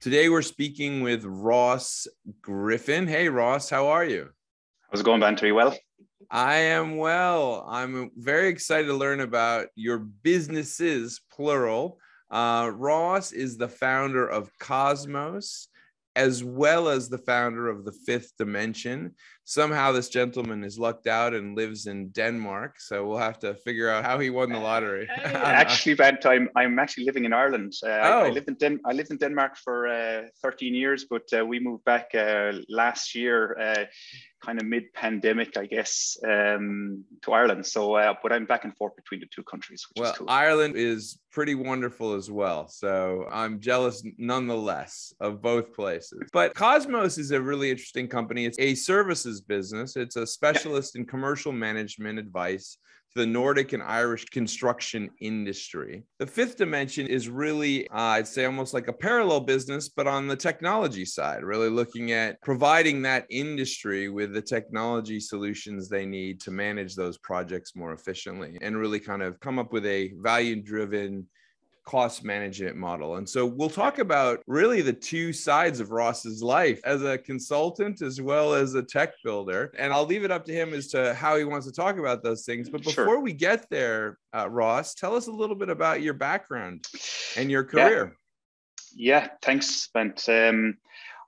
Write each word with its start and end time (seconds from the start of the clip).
Today 0.00 0.30
we're 0.30 0.40
speaking 0.40 1.02
with 1.02 1.26
Ross 1.26 2.06
Griffin. 2.40 3.06
Hey, 3.06 3.28
Ross, 3.28 3.68
how 3.68 3.88
are 3.88 4.02
you? 4.02 4.30
How's 4.90 5.00
it 5.00 5.04
going, 5.04 5.20
Ben? 5.20 5.38
Are 5.38 5.46
you 5.46 5.54
well? 5.54 5.76
I 6.30 6.54
am 6.54 6.96
well. 6.96 7.66
I'm 7.68 8.10
very 8.16 8.48
excited 8.48 8.86
to 8.86 8.94
learn 8.94 9.20
about 9.20 9.66
your 9.74 9.98
businesses, 9.98 11.20
plural. 11.30 11.98
Uh, 12.30 12.70
Ross 12.74 13.32
is 13.32 13.58
the 13.58 13.68
founder 13.68 14.26
of 14.26 14.50
Cosmos, 14.58 15.68
as 16.16 16.42
well 16.42 16.88
as 16.88 17.10
the 17.10 17.18
founder 17.18 17.68
of 17.68 17.84
the 17.84 17.92
Fifth 17.92 18.32
Dimension 18.38 19.14
somehow 19.50 19.90
this 19.90 20.08
gentleman 20.08 20.62
is 20.62 20.78
lucked 20.78 21.08
out 21.08 21.34
and 21.34 21.56
lives 21.56 21.86
in 21.86 22.08
Denmark. 22.10 22.78
So 22.78 23.04
we'll 23.04 23.18
have 23.18 23.40
to 23.40 23.54
figure 23.54 23.90
out 23.90 24.04
how 24.04 24.16
he 24.20 24.30
won 24.30 24.52
the 24.52 24.60
lottery. 24.60 25.08
actually, 25.24 25.94
bad 25.94 26.22
time. 26.22 26.48
I'm 26.54 26.78
actually 26.78 27.06
living 27.06 27.24
in 27.24 27.32
Ireland. 27.32 27.72
Uh, 27.84 27.88
oh. 27.88 28.20
I, 28.20 28.26
I, 28.26 28.30
lived 28.30 28.48
in 28.48 28.54
Den- 28.54 28.80
I 28.86 28.92
lived 28.92 29.10
in 29.10 29.16
Denmark 29.16 29.56
for 29.56 29.88
uh, 29.88 30.22
13 30.40 30.72
years, 30.72 31.06
but 31.10 31.26
uh, 31.36 31.44
we 31.44 31.58
moved 31.58 31.84
back 31.84 32.14
uh, 32.14 32.52
last 32.68 33.16
year, 33.16 33.58
uh, 33.58 33.84
kind 34.44 34.60
of 34.60 34.66
mid-pandemic, 34.66 35.56
I 35.56 35.66
guess, 35.66 36.16
um, 36.26 37.04
to 37.22 37.32
Ireland. 37.32 37.66
So, 37.66 37.94
uh, 37.94 38.14
but 38.22 38.32
I'm 38.32 38.46
back 38.46 38.64
and 38.64 38.76
forth 38.76 38.96
between 38.96 39.20
the 39.20 39.26
two 39.34 39.42
countries. 39.42 39.86
well, 39.96 40.12
is 40.12 40.18
cool. 40.18 40.30
Ireland 40.30 40.74
is 40.76 41.18
pretty 41.30 41.54
wonderful 41.54 42.14
as 42.14 42.30
well. 42.30 42.68
So 42.68 43.26
I'm 43.30 43.60
jealous 43.60 44.02
nonetheless 44.18 45.14
of 45.20 45.42
both 45.42 45.74
places. 45.74 46.20
But 46.32 46.54
Cosmos 46.54 47.18
is 47.18 47.30
a 47.30 47.40
really 47.40 47.70
interesting 47.70 48.08
company. 48.08 48.46
It's 48.46 48.58
a 48.58 48.74
services 48.74 49.40
business. 49.40 49.96
It's 49.96 50.16
a 50.16 50.26
specialist 50.26 50.96
in 50.96 51.04
commercial 51.04 51.52
management 51.52 52.18
advice 52.18 52.78
to 53.12 53.20
the 53.20 53.26
Nordic 53.26 53.72
and 53.72 53.82
Irish 53.82 54.24
construction 54.26 55.10
industry. 55.20 56.04
The 56.18 56.26
fifth 56.26 56.56
dimension 56.56 57.06
is 57.06 57.28
really, 57.28 57.88
uh, 57.88 58.00
I'd 58.00 58.28
say, 58.28 58.44
almost 58.44 58.74
like 58.74 58.88
a 58.88 58.92
parallel 58.92 59.40
business, 59.40 59.88
but 59.88 60.06
on 60.06 60.28
the 60.28 60.36
technology 60.36 61.04
side, 61.04 61.42
really 61.42 61.70
looking 61.70 62.12
at 62.12 62.40
providing 62.42 63.02
that 63.02 63.26
industry 63.30 64.08
with 64.08 64.32
the 64.32 64.42
technology 64.42 65.18
solutions 65.18 65.88
they 65.88 66.06
need 66.06 66.40
to 66.42 66.50
manage 66.50 66.94
those 66.94 67.18
projects 67.18 67.74
more 67.74 67.92
efficiently 67.92 68.58
and 68.60 68.76
really 68.76 69.00
kind 69.00 69.22
of 69.22 69.40
come 69.40 69.58
up 69.58 69.72
with 69.72 69.86
a 69.86 70.12
value 70.20 70.56
driven 70.56 71.26
cost 71.84 72.24
management 72.24 72.76
model. 72.76 73.16
And 73.16 73.28
so 73.28 73.46
we'll 73.46 73.70
talk 73.70 73.98
about 73.98 74.42
really 74.46 74.82
the 74.82 74.92
two 74.92 75.32
sides 75.32 75.80
of 75.80 75.90
Ross's 75.90 76.42
life 76.42 76.80
as 76.84 77.02
a 77.02 77.18
consultant 77.18 78.02
as 78.02 78.20
well 78.20 78.54
as 78.54 78.74
a 78.74 78.82
tech 78.82 79.14
builder. 79.24 79.72
And 79.78 79.92
I'll 79.92 80.06
leave 80.06 80.24
it 80.24 80.30
up 80.30 80.44
to 80.44 80.52
him 80.52 80.74
as 80.74 80.88
to 80.88 81.14
how 81.14 81.36
he 81.36 81.44
wants 81.44 81.66
to 81.66 81.72
talk 81.72 81.98
about 81.98 82.22
those 82.22 82.44
things. 82.44 82.68
But 82.68 82.84
before 82.84 83.04
sure. 83.04 83.20
we 83.20 83.32
get 83.32 83.68
there, 83.70 84.18
uh, 84.36 84.48
Ross, 84.48 84.94
tell 84.94 85.16
us 85.16 85.26
a 85.26 85.32
little 85.32 85.56
bit 85.56 85.68
about 85.68 86.02
your 86.02 86.14
background 86.14 86.84
and 87.36 87.50
your 87.50 87.64
career. 87.64 88.16
Yeah, 88.94 89.22
yeah 89.22 89.28
thanks, 89.42 89.88
Bent. 89.92 90.28
Um, 90.28 90.76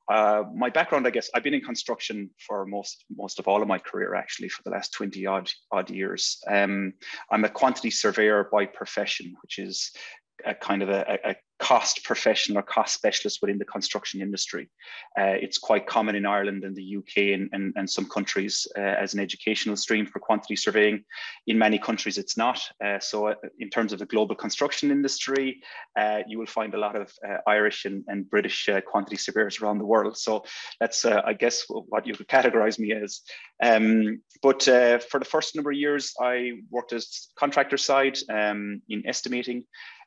uh, 0.08 0.42
my 0.54 0.69
background, 0.69 1.06
I 1.06 1.10
guess, 1.10 1.30
I've 1.32 1.44
been 1.44 1.54
in 1.54 1.60
construction 1.60 2.28
for 2.46 2.66
most 2.66 3.04
most 3.16 3.38
of 3.38 3.46
all 3.46 3.62
of 3.62 3.69
my 3.69 3.78
career, 3.78 4.14
actually, 4.14 4.48
for 4.48 4.62
the 4.64 4.70
last 4.70 4.92
twenty 4.92 5.26
odd 5.26 5.50
odd 5.70 5.90
years. 5.90 6.42
Um, 6.48 6.92
I'm 7.30 7.44
a 7.44 7.48
quantity 7.48 7.90
surveyor 7.90 8.48
by 8.52 8.66
profession, 8.66 9.34
which 9.42 9.58
is 9.58 9.92
a 10.47 10.54
kind 10.54 10.82
of 10.82 10.88
a, 10.88 11.19
a, 11.25 11.36
cost 11.62 12.03
professional 12.03 12.58
or 12.58 12.62
cost 12.62 12.92
specialist 12.92 13.38
within 13.41 13.56
the 13.56 13.64
construction 13.64 14.20
industry. 14.20 14.69
Uh, 15.16 15.36
it's 15.41 15.58
quite 15.58 15.86
common 15.86 16.16
in 16.16 16.26
Ireland 16.26 16.64
and 16.64 16.75
the 16.75 16.97
UK 16.97 17.34
and, 17.34 17.48
and, 17.53 17.72
and 17.76 17.88
some 17.88 18.08
countries 18.08 18.66
uh, 18.76 18.81
as 18.81 19.14
an 19.14 19.20
educational 19.20 19.76
stream 19.76 20.04
for 20.04 20.19
quantity 20.19 20.56
surveying. 20.56 21.04
In 21.47 21.56
many 21.56 21.78
countries, 21.78 22.19
it's 22.19 22.36
not. 22.36 22.60
Uh, 22.84 22.98
so, 22.98 23.28
uh, 23.28 23.34
in 23.60 23.70
terms 23.70 23.92
of 23.92 24.00
the 24.00 24.06
global 24.06 24.34
construction 24.34 24.91
industry, 24.91 25.62
uh, 25.97 26.22
you 26.26 26.36
will 26.36 26.47
find 26.47 26.75
a 26.75 26.78
lot 26.78 26.97
of 26.97 27.12
uh, 27.26 27.36
Irish 27.47 27.84
and, 27.84 28.02
and 28.08 28.28
British 28.28 28.69
quantity 28.88 29.16
surveyors 29.16 29.60
around 29.60 29.78
the 29.78 29.86
world. 29.86 30.19
So, 30.19 30.44
that's, 30.81 31.04
I 31.04 31.32
guess, 31.32 31.62
what 31.69 32.08
you 32.08 32.14
could 32.14 32.28
categorize 32.28 32.81
me 32.81 32.92
as. 32.92 33.20
Um, 33.62 34.20
but 34.42 34.64
for 34.64 35.20
the 35.20 35.31
first 35.31 35.54
number 35.54 35.70
of 35.70 35.76
years, 35.76 36.12
I 36.20 36.54
worked 36.70 36.92
as 36.92 37.28
contractor 37.38 37.76
side 37.76 38.19
um, 38.28 38.82
in 38.88 39.06
estimating 39.06 39.62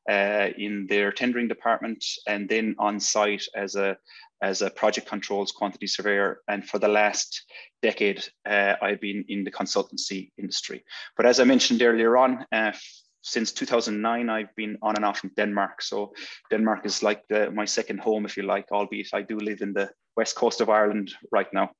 uh, 0.09 0.49
in 0.57 0.85
their 0.87 1.11
tendering 1.11 1.47
department 1.47 2.03
and 2.27 2.47
then 2.47 2.75
on 2.77 2.99
site 2.99 3.43
as 3.55 3.75
a 3.75 3.97
as 4.41 4.61
a 4.61 4.69
project 4.69 5.07
controls 5.07 5.51
quantity 5.51 5.87
surveyor. 5.87 6.41
And 6.47 6.67
for 6.67 6.77
the 6.77 6.87
last 6.87 7.45
decade, 7.81 8.23
uh, 8.45 8.75
I've 8.81 9.01
been 9.01 9.23
in 9.27 9.43
the 9.43 9.51
consultancy 9.51 10.31
industry. 10.37 10.83
But 11.15 11.25
as 11.25 11.39
I 11.39 11.45
mentioned 11.45 11.81
earlier 11.81 12.17
on, 12.17 12.45
uh, 12.51 12.73
since 13.21 13.51
2009, 13.53 14.29
I've 14.29 14.55
been 14.55 14.77
on 14.83 14.95
and 14.97 15.05
off 15.05 15.23
in 15.23 15.31
Denmark. 15.35 15.81
So 15.81 16.13
Denmark 16.51 16.85
is 16.85 17.01
like 17.01 17.23
the, 17.27 17.49
my 17.51 17.65
second 17.65 17.99
home, 17.99 18.25
if 18.25 18.37
you 18.37 18.43
like, 18.43 18.71
albeit 18.71 19.07
I 19.13 19.23
do 19.23 19.37
live 19.37 19.61
in 19.61 19.73
the 19.73 19.89
west 20.15 20.35
coast 20.35 20.61
of 20.61 20.69
Ireland 20.69 21.13
right 21.31 21.51
now. 21.51 21.71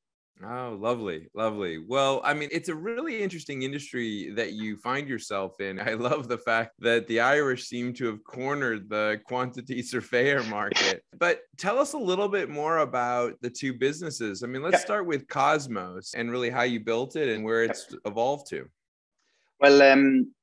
Oh, 0.44 0.78
lovely, 0.80 1.30
lovely. 1.34 1.78
Well, 1.78 2.20
I 2.24 2.34
mean, 2.34 2.50
it's 2.52 2.68
a 2.68 2.76
really 2.76 3.24
interesting 3.24 3.62
industry 3.62 4.32
that 4.32 4.52
you 4.52 4.76
find 4.76 5.08
yourself 5.08 5.62
in. 5.62 5.80
I 5.90 5.94
love 5.94 6.28
the 6.28 6.38
fact 6.38 6.74
that 6.80 7.08
the 7.08 7.22
Irish 7.22 7.66
seem 7.68 7.94
to 7.94 8.08
have 8.08 8.24
cornered 8.24 8.90
the 8.90 9.22
quantity 9.26 9.82
surveyor 9.82 10.44
market. 10.44 11.04
but 11.18 11.42
tell 11.58 11.80
us 11.80 11.94
a 11.94 11.98
little 11.98 12.28
bit 12.28 12.50
more 12.50 12.80
about 12.80 13.40
the 13.42 13.50
two 13.50 13.74
businesses. 13.74 14.44
I 14.44 14.48
mean, 14.48 14.62
let's 14.62 14.80
yeah. 14.80 14.86
start 14.86 15.06
with 15.06 15.28
Cosmos 15.28 16.14
and 16.16 16.30
really 16.30 16.50
how 16.50 16.64
you 16.64 16.82
built 16.82 17.16
it 17.16 17.30
and 17.30 17.44
where 17.44 17.64
it's 17.64 17.96
evolved 18.06 18.50
to. 18.50 18.66
Well, 19.62 19.82
um, 19.82 20.34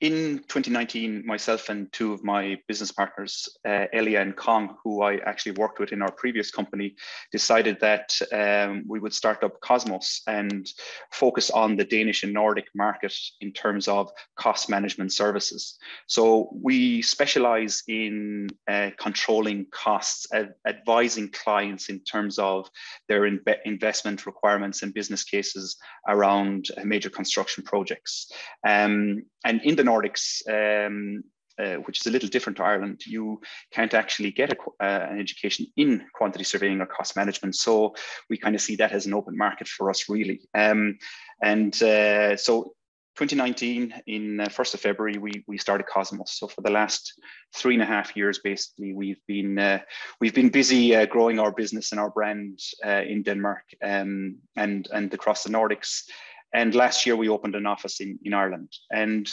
in 0.00 0.38
2019, 0.48 1.22
myself 1.24 1.68
and 1.68 1.90
two 1.92 2.12
of 2.12 2.24
my 2.24 2.58
business 2.66 2.90
partners, 2.90 3.48
uh, 3.66 3.86
Elia 3.92 4.20
and 4.20 4.36
Kong, 4.36 4.76
who 4.82 5.02
I 5.02 5.16
actually 5.18 5.52
worked 5.52 5.78
with 5.78 5.92
in 5.92 6.02
our 6.02 6.10
previous 6.10 6.50
company, 6.50 6.96
decided 7.30 7.78
that 7.80 8.18
um, 8.32 8.84
we 8.88 8.98
would 8.98 9.14
start 9.14 9.44
up 9.44 9.60
Cosmos 9.60 10.22
and 10.26 10.68
focus 11.12 11.50
on 11.50 11.76
the 11.76 11.84
Danish 11.84 12.24
and 12.24 12.32
Nordic 12.32 12.66
market 12.74 13.14
in 13.40 13.52
terms 13.52 13.86
of 13.86 14.10
cost 14.36 14.68
management 14.68 15.12
services. 15.12 15.78
So 16.08 16.50
we 16.52 17.00
specialize 17.00 17.82
in 17.86 18.48
uh, 18.68 18.90
controlling 18.98 19.66
costs, 19.70 20.26
ad- 20.32 20.54
advising 20.66 21.30
clients 21.30 21.88
in 21.88 22.00
terms 22.00 22.38
of 22.38 22.68
their 23.08 23.26
in- 23.26 23.40
investment 23.64 24.26
requirements 24.26 24.82
and 24.82 24.92
business 24.92 25.22
cases 25.22 25.76
around 26.08 26.66
major 26.84 27.10
construction 27.10 27.62
projects. 27.62 28.30
Um, 28.66 29.22
and 29.44 29.60
in 29.62 29.76
the 29.76 29.82
Nordics, 29.82 30.42
um, 30.48 31.22
uh, 31.58 31.76
which 31.76 32.00
is 32.00 32.06
a 32.06 32.10
little 32.10 32.28
different 32.28 32.56
to 32.56 32.64
Ireland, 32.64 33.02
you 33.06 33.40
can't 33.72 33.94
actually 33.94 34.32
get 34.32 34.52
a, 34.52 34.56
uh, 34.82 35.06
an 35.10 35.20
education 35.20 35.66
in 35.76 36.04
quantity 36.12 36.44
surveying 36.44 36.80
or 36.80 36.86
cost 36.86 37.14
management. 37.14 37.54
So 37.54 37.94
we 38.28 38.38
kind 38.38 38.54
of 38.54 38.60
see 38.60 38.76
that 38.76 38.92
as 38.92 39.06
an 39.06 39.14
open 39.14 39.36
market 39.36 39.68
for 39.68 39.88
us, 39.88 40.08
really. 40.08 40.40
Um, 40.54 40.98
and 41.42 41.72
uh, 41.80 42.36
so 42.36 42.74
2019, 43.16 43.94
in 44.08 44.40
uh, 44.40 44.46
1st 44.46 44.74
of 44.74 44.80
February, 44.80 45.18
we, 45.18 45.44
we 45.46 45.56
started 45.56 45.86
Cosmos. 45.86 46.36
So 46.36 46.48
for 46.48 46.62
the 46.62 46.70
last 46.70 47.12
three 47.54 47.74
and 47.74 47.82
a 47.82 47.86
half 47.86 48.16
years, 48.16 48.40
basically, 48.42 48.92
we've 48.92 49.20
been 49.28 49.56
uh, 49.56 49.78
we've 50.20 50.34
been 50.34 50.48
busy 50.48 50.96
uh, 50.96 51.06
growing 51.06 51.38
our 51.38 51.52
business 51.52 51.92
and 51.92 52.00
our 52.00 52.10
brand 52.10 52.58
in 52.84 53.22
Denmark 53.22 53.62
um, 53.84 54.38
and 54.56 54.88
and 54.92 55.14
across 55.14 55.44
the 55.44 55.50
Nordics. 55.50 56.02
And 56.54 56.74
last 56.74 57.04
year 57.04 57.16
we 57.16 57.28
opened 57.28 57.56
an 57.56 57.66
office 57.66 58.00
in, 58.00 58.18
in 58.22 58.32
Ireland. 58.32 58.70
And 58.90 59.28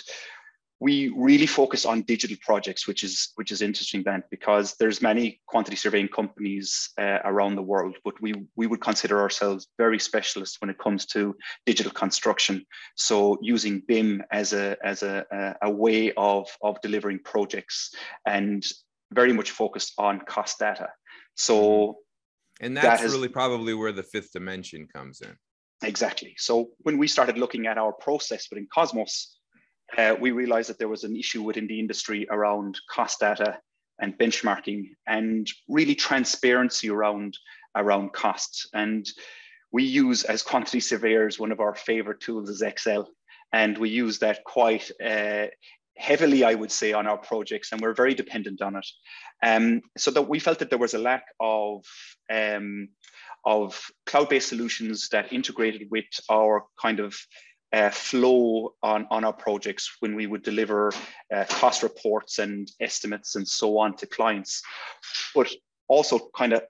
we 0.81 1.13
really 1.15 1.45
focus 1.45 1.85
on 1.85 2.01
digital 2.01 2.35
projects, 2.41 2.87
which 2.87 3.03
is 3.03 3.33
which 3.35 3.51
is 3.51 3.61
interesting, 3.61 4.01
Ben, 4.01 4.23
because 4.31 4.75
there's 4.79 4.99
many 4.99 5.39
quantity 5.45 5.75
surveying 5.77 6.07
companies 6.07 6.89
uh, 6.97 7.19
around 7.23 7.55
the 7.55 7.61
world, 7.61 7.97
but 8.03 8.19
we 8.19 8.33
we 8.55 8.65
would 8.65 8.81
consider 8.81 9.21
ourselves 9.21 9.67
very 9.77 9.99
specialist 9.99 10.57
when 10.59 10.71
it 10.71 10.79
comes 10.79 11.05
to 11.05 11.35
digital 11.67 11.91
construction. 11.91 12.65
So 12.95 13.37
using 13.43 13.83
BIM 13.87 14.23
as 14.31 14.53
a 14.53 14.75
as 14.83 15.03
a, 15.03 15.55
a, 15.61 15.69
way 15.69 16.13
of 16.17 16.47
of 16.63 16.81
delivering 16.81 17.19
projects 17.23 17.93
and 18.25 18.65
very 19.13 19.33
much 19.33 19.51
focused 19.51 19.93
on 19.99 20.21
cost 20.21 20.57
data. 20.57 20.89
So 21.35 21.97
and 22.59 22.75
that's 22.75 22.87
that 22.87 22.99
has, 23.01 23.13
really 23.13 23.29
probably 23.29 23.75
where 23.75 23.91
the 23.91 24.03
fifth 24.03 24.31
dimension 24.33 24.87
comes 24.91 25.21
in. 25.21 25.35
Exactly. 25.83 26.35
So 26.37 26.69
when 26.79 26.97
we 26.97 27.07
started 27.07 27.37
looking 27.37 27.67
at 27.67 27.77
our 27.77 27.91
process 27.91 28.47
within 28.49 28.67
Cosmos, 28.73 29.35
uh, 29.97 30.15
we 30.19 30.31
realized 30.31 30.69
that 30.69 30.79
there 30.79 30.87
was 30.87 31.03
an 31.03 31.15
issue 31.15 31.41
within 31.41 31.67
the 31.67 31.79
industry 31.79 32.27
around 32.29 32.77
cost 32.89 33.19
data 33.19 33.57
and 33.99 34.17
benchmarking 34.17 34.89
and 35.07 35.47
really 35.67 35.95
transparency 35.95 36.89
around 36.89 37.37
around 37.75 38.13
costs. 38.13 38.67
And 38.73 39.07
we 39.71 39.83
use 39.83 40.23
as 40.23 40.43
quantity 40.43 40.81
surveyors, 40.81 41.39
one 41.39 41.51
of 41.51 41.59
our 41.59 41.75
favorite 41.75 42.19
tools 42.19 42.49
is 42.49 42.61
Excel. 42.61 43.09
And 43.53 43.77
we 43.77 43.89
use 43.89 44.19
that 44.19 44.43
quite 44.43 44.89
uh, 45.03 45.47
heavily, 46.01 46.43
I 46.43 46.55
would 46.55 46.71
say, 46.71 46.93
on 46.93 47.07
our 47.07 47.17
projects, 47.17 47.71
and 47.71 47.81
we're 47.81 47.93
very 47.93 48.15
dependent 48.15 48.61
on 48.61 48.75
it. 48.75 48.87
Um, 49.43 49.81
so 49.97 50.11
that 50.11 50.27
we 50.27 50.39
felt 50.39 50.59
that 50.59 50.69
there 50.69 50.79
was 50.79 50.95
a 50.95 50.99
lack 50.99 51.25
of 51.39 51.85
um, 52.29 52.89
of 53.45 53.79
cloud-based 54.05 54.49
solutions 54.49 55.09
that 55.09 55.33
integrated 55.33 55.87
with 55.89 56.05
our 56.29 56.65
kind 56.79 56.99
of 56.99 57.15
uh, 57.73 57.89
flow 57.89 58.73
on, 58.83 59.07
on 59.09 59.23
our 59.23 59.33
projects 59.33 59.97
when 59.99 60.15
we 60.15 60.27
would 60.27 60.43
deliver 60.43 60.91
uh, 61.33 61.45
cost 61.49 61.83
reports 61.83 62.39
and 62.39 62.71
estimates 62.79 63.35
and 63.35 63.47
so 63.47 63.77
on 63.79 63.95
to 63.95 64.05
clients, 64.05 64.61
but 65.33 65.49
also 65.87 66.29
kind 66.35 66.53
of 66.53 66.61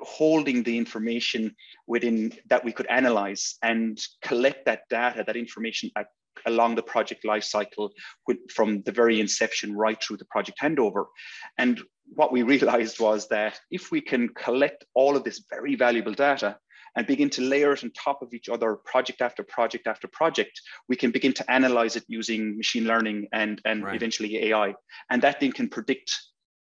holding 0.00 0.62
the 0.62 0.76
information 0.76 1.54
within 1.86 2.32
that 2.48 2.64
we 2.64 2.72
could 2.72 2.86
analyze 2.86 3.56
and 3.62 3.98
collect 4.22 4.64
that 4.66 4.82
data, 4.90 5.24
that 5.26 5.36
information 5.36 5.90
at, 5.96 6.06
along 6.46 6.74
the 6.74 6.82
project 6.82 7.24
lifecycle 7.24 7.90
from 8.52 8.82
the 8.82 8.92
very 8.92 9.20
inception 9.20 9.74
right 9.76 10.02
through 10.02 10.16
the 10.16 10.24
project 10.26 10.58
handover. 10.62 11.06
And 11.58 11.80
what 12.14 12.32
we 12.32 12.42
realized 12.54 13.00
was 13.00 13.28
that 13.28 13.58
if 13.70 13.90
we 13.90 14.00
can 14.00 14.28
collect 14.30 14.84
all 14.94 15.16
of 15.16 15.24
this 15.24 15.44
very 15.50 15.74
valuable 15.74 16.14
data 16.14 16.58
and 16.96 17.06
begin 17.06 17.30
to 17.30 17.42
layer 17.42 17.72
it 17.72 17.84
on 17.84 17.92
top 17.92 18.22
of 18.22 18.32
each 18.32 18.48
other 18.48 18.76
project 18.84 19.20
after 19.20 19.42
project 19.42 19.86
after 19.86 20.08
project, 20.08 20.60
we 20.88 20.96
can 20.96 21.10
begin 21.10 21.32
to 21.34 21.50
analyze 21.50 21.96
it 21.96 22.04
using 22.08 22.56
machine 22.56 22.84
learning 22.84 23.28
and, 23.32 23.60
and 23.64 23.84
right. 23.84 23.94
eventually 23.94 24.48
AI. 24.48 24.74
And 25.10 25.22
that 25.22 25.40
then 25.40 25.52
can 25.52 25.68
predict 25.68 26.16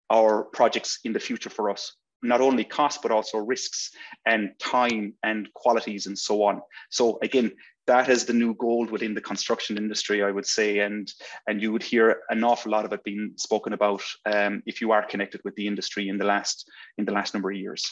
our 0.09 0.43
projects 0.43 0.99
in 1.03 1.13
the 1.13 1.19
future 1.19 1.49
for 1.49 1.69
us 1.69 1.95
not 2.23 2.41
only 2.41 2.63
cost 2.63 3.01
but 3.01 3.11
also 3.11 3.37
risks 3.37 3.91
and 4.25 4.51
time 4.59 5.13
and 5.23 5.53
qualities 5.53 6.07
and 6.07 6.17
so 6.17 6.43
on 6.43 6.61
so 6.89 7.19
again 7.21 7.51
that 7.87 8.09
is 8.09 8.25
the 8.25 8.33
new 8.33 8.53
gold 8.55 8.91
within 8.91 9.13
the 9.13 9.21
construction 9.21 9.77
industry, 9.77 10.23
I 10.23 10.31
would 10.31 10.45
say, 10.45 10.79
and 10.79 11.11
and 11.47 11.61
you 11.61 11.71
would 11.71 11.83
hear 11.83 12.21
an 12.29 12.43
awful 12.43 12.71
lot 12.71 12.85
of 12.85 12.93
it 12.93 13.03
being 13.03 13.33
spoken 13.37 13.73
about 13.73 14.03
um, 14.25 14.61
if 14.65 14.81
you 14.81 14.91
are 14.91 15.05
connected 15.05 15.41
with 15.43 15.55
the 15.55 15.67
industry 15.67 16.09
in 16.09 16.17
the 16.17 16.25
last 16.25 16.69
in 16.97 17.05
the 17.05 17.13
last 17.13 17.33
number 17.33 17.51
of 17.51 17.57
years. 17.57 17.83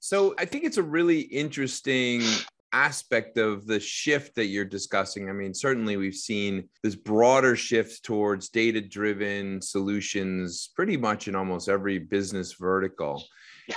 So 0.00 0.34
I 0.38 0.44
think 0.44 0.64
it's 0.64 0.76
a 0.76 0.82
really 0.82 1.20
interesting 1.20 2.22
aspect 2.74 3.38
of 3.38 3.66
the 3.66 3.78
shift 3.78 4.34
that 4.34 4.46
you're 4.46 4.64
discussing. 4.64 5.30
I 5.30 5.32
mean, 5.32 5.54
certainly 5.54 5.96
we've 5.96 6.14
seen 6.14 6.68
this 6.82 6.96
broader 6.96 7.54
shift 7.54 8.04
towards 8.04 8.48
data 8.48 8.80
driven 8.80 9.62
solutions 9.62 10.70
pretty 10.74 10.96
much 10.96 11.28
in 11.28 11.36
almost 11.36 11.68
every 11.68 11.98
business 11.98 12.52
vertical. 12.54 13.24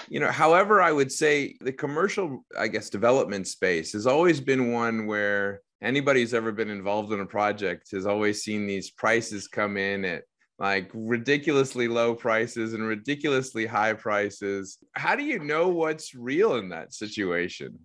You 0.09 0.19
know, 0.19 0.31
however, 0.31 0.81
I 0.81 0.91
would 0.91 1.11
say 1.11 1.55
the 1.61 1.71
commercial, 1.71 2.45
I 2.57 2.67
guess, 2.67 2.89
development 2.89 3.47
space 3.47 3.93
has 3.93 4.07
always 4.07 4.39
been 4.39 4.71
one 4.71 5.05
where 5.07 5.61
anybody 5.81 6.21
who's 6.21 6.33
ever 6.33 6.51
been 6.51 6.69
involved 6.69 7.13
in 7.13 7.19
a 7.19 7.25
project 7.25 7.91
has 7.91 8.05
always 8.05 8.43
seen 8.43 8.67
these 8.67 8.91
prices 8.91 9.47
come 9.47 9.77
in 9.77 10.05
at 10.05 10.23
like 10.59 10.89
ridiculously 10.93 11.87
low 11.87 12.15
prices 12.15 12.73
and 12.73 12.87
ridiculously 12.87 13.65
high 13.65 13.93
prices. 13.93 14.79
How 14.93 15.15
do 15.15 15.23
you 15.23 15.39
know 15.39 15.67
what's 15.67 16.15
real 16.15 16.55
in 16.55 16.69
that 16.69 16.93
situation? 16.93 17.77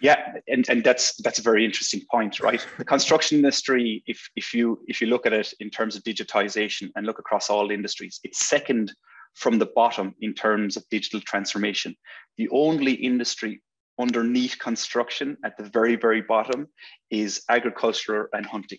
Yeah, 0.00 0.32
and, 0.48 0.66
and 0.68 0.82
that's 0.82 1.16
that's 1.16 1.38
a 1.38 1.42
very 1.42 1.64
interesting 1.64 2.00
point, 2.10 2.40
right? 2.40 2.66
The 2.78 2.84
construction 2.86 3.36
industry, 3.36 4.02
if 4.06 4.30
if 4.34 4.54
you 4.54 4.82
if 4.88 5.00
you 5.00 5.08
look 5.08 5.26
at 5.26 5.34
it 5.34 5.52
in 5.60 5.68
terms 5.68 5.94
of 5.94 6.02
digitization 6.04 6.90
and 6.96 7.06
look 7.06 7.18
across 7.18 7.50
all 7.50 7.70
industries, 7.70 8.18
it's 8.24 8.46
second 8.46 8.92
from 9.34 9.58
the 9.58 9.66
bottom 9.74 10.14
in 10.20 10.34
terms 10.34 10.76
of 10.76 10.88
digital 10.90 11.20
transformation. 11.20 11.96
The 12.36 12.48
only 12.50 12.92
industry 12.92 13.62
underneath 13.98 14.58
construction 14.58 15.36
at 15.44 15.56
the 15.56 15.64
very, 15.64 15.96
very 15.96 16.22
bottom 16.22 16.68
is 17.10 17.42
agriculture 17.48 18.28
and 18.32 18.46
hunting. 18.46 18.78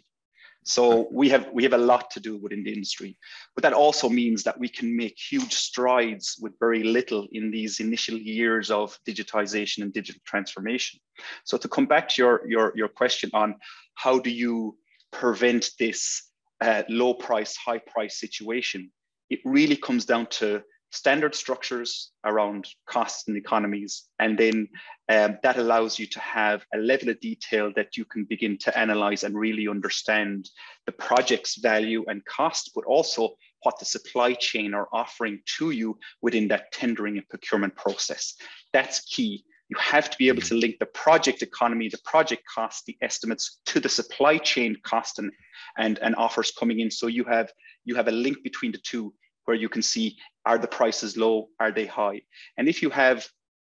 So 0.64 1.08
we 1.12 1.30
have 1.30 1.50
we 1.52 1.64
have 1.64 1.74
a 1.74 1.78
lot 1.78 2.12
to 2.12 2.20
do 2.20 2.38
within 2.38 2.64
the 2.64 2.72
industry, 2.72 3.18
but 3.56 3.64
that 3.64 3.74
also 3.74 4.08
means 4.08 4.44
that 4.44 4.60
we 4.60 4.70
can 4.70 4.96
make 4.96 5.18
huge 5.18 5.54
strides 5.54 6.38
with 6.40 6.60
very 6.60 6.84
little 6.84 7.28
in 7.32 7.50
these 7.50 7.80
initial 7.80 8.16
years 8.16 8.70
of 8.70 8.98
digitization 9.08 9.82
and 9.82 9.92
digital 9.92 10.22
transformation. 10.24 11.00
So 11.46 11.58
to 11.58 11.68
come 11.68 11.88
back 11.88 12.10
to 12.10 12.22
your 12.22 12.48
your, 12.48 12.74
your 12.76 12.90
question 12.90 13.32
on 13.34 13.56
how 13.96 14.20
do 14.20 14.30
you 14.30 14.78
prevent 15.12 15.72
this 15.80 16.30
uh, 16.62 16.84
low 16.90 17.16
price 17.16 17.56
high 17.58 17.80
price 17.80 18.20
situation, 18.20 18.92
it 19.32 19.40
really 19.46 19.78
comes 19.78 20.06
down 20.06 20.28
to 20.28 20.62
standard 20.92 21.34
structures 21.34 22.12
around 22.26 22.68
costs 22.86 23.30
and 23.30 23.38
economies. 23.38 24.04
And 24.20 24.38
then 24.38 24.68
um, 25.08 25.38
that 25.42 25.58
allows 25.58 25.98
you 25.98 26.06
to 26.08 26.20
have 26.20 26.66
a 26.74 26.78
level 26.78 27.08
of 27.10 27.20
detail 27.22 27.72
that 27.78 27.96
you 27.96 28.04
can 28.04 28.26
begin 28.26 28.58
to 28.60 28.78
analyze 28.78 29.24
and 29.24 29.34
really 29.34 29.70
understand 29.70 30.50
the 30.86 30.92
project's 30.92 31.58
value 31.60 32.04
and 32.08 32.24
cost, 32.26 32.72
but 32.76 32.84
also 32.84 33.36
what 33.64 33.80
the 33.80 33.86
supply 33.86 34.34
chain 34.34 34.74
are 34.74 34.90
offering 34.92 35.40
to 35.58 35.72
you 35.72 35.98
within 36.22 36.50
that 36.50 36.74
tendering 36.74 37.18
and 37.18 37.30
procurement 37.30 37.74
process. 37.78 38.34
That's 38.74 39.00
key. 39.06 39.46
You 39.70 39.78
have 39.80 40.10
to 40.10 40.18
be 40.18 40.28
able 40.28 40.42
to 40.42 40.56
link 40.56 40.76
the 40.80 40.88
project 40.88 41.42
economy, 41.42 41.88
the 41.88 42.00
project 42.04 42.44
cost, 42.54 42.86
the 42.86 42.98
estimates 43.02 43.62
to 43.68 43.80
the 43.80 43.88
supply 43.88 44.40
chain 44.40 44.76
cost 44.84 45.20
and, 45.20 45.32
and, 45.78 46.00
and 46.00 46.18
offers 46.18 46.52
coming 46.52 46.82
in. 46.82 46.92
So 46.92 47.08
you 47.08 47.24
have 47.24 47.50
you 47.86 47.96
have 47.96 48.10
a 48.10 48.12
link 48.12 48.44
between 48.44 48.74
the 48.74 48.78
two 48.80 49.14
where 49.46 49.58
you 49.58 49.70
can 49.70 49.82
see 49.82 50.18
are 50.46 50.58
the 50.58 50.68
prices 50.68 51.18
low, 51.18 51.50
are 51.60 51.72
they 51.72 51.86
high? 51.86 52.22
And 52.58 52.68
if 52.68 52.82
you 52.82 52.90
have, 52.90 53.28